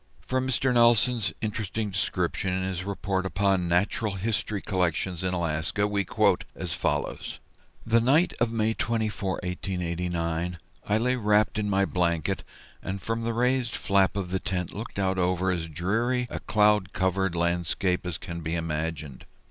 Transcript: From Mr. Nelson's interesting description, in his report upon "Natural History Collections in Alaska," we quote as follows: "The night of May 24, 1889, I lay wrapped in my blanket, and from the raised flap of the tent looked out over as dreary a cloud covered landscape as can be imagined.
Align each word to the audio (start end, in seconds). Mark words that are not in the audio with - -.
From 0.21 0.47
Mr. 0.47 0.73
Nelson's 0.73 1.31
interesting 1.41 1.91
description, 1.91 2.51
in 2.53 2.63
his 2.63 2.83
report 2.83 3.23
upon 3.23 3.67
"Natural 3.67 4.13
History 4.15 4.59
Collections 4.59 5.23
in 5.23 5.31
Alaska," 5.35 5.85
we 5.87 6.05
quote 6.05 6.43
as 6.55 6.73
follows: 6.73 7.37
"The 7.85 8.01
night 8.01 8.33
of 8.39 8.51
May 8.51 8.73
24, 8.73 9.33
1889, 9.43 10.57
I 10.89 10.97
lay 10.97 11.17
wrapped 11.17 11.59
in 11.59 11.69
my 11.69 11.85
blanket, 11.85 12.43
and 12.81 12.99
from 12.99 13.21
the 13.21 13.33
raised 13.35 13.75
flap 13.75 14.15
of 14.17 14.31
the 14.31 14.39
tent 14.39 14.73
looked 14.73 14.97
out 14.97 15.19
over 15.19 15.51
as 15.51 15.67
dreary 15.67 16.25
a 16.31 16.39
cloud 16.39 16.93
covered 16.93 17.35
landscape 17.35 18.03
as 18.03 18.17
can 18.17 18.41
be 18.41 18.55
imagined. 18.55 19.27